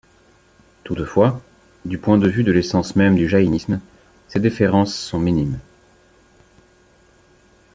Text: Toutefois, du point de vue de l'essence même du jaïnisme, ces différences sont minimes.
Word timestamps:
Toutefois, 0.83 1.43
du 1.85 1.99
point 1.99 2.17
de 2.17 2.27
vue 2.27 2.43
de 2.43 2.51
l'essence 2.51 2.95
même 2.95 3.15
du 3.15 3.29
jaïnisme, 3.29 3.79
ces 4.29 4.39
différences 4.39 4.95
sont 4.95 5.19
minimes. 5.19 5.59